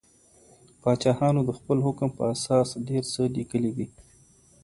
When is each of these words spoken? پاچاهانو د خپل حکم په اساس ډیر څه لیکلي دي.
پاچاهانو 0.81 1.41
د 1.45 1.49
خپل 1.57 1.77
حکم 1.87 2.09
په 2.17 2.23
اساس 2.33 2.69
ډیر 2.87 3.03
څه 3.13 3.21
لیکلي 3.37 3.71
دي. 3.77 3.87